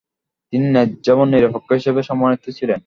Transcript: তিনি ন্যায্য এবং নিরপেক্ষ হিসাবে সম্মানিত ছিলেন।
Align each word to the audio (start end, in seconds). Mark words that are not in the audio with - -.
তিনি 0.53 0.65
ন্যায্য 0.69 1.05
এবং 1.15 1.25
নিরপেক্ষ 1.29 1.69
হিসাবে 1.71 2.01
সম্মানিত 2.09 2.43
ছিলেন। 2.57 2.79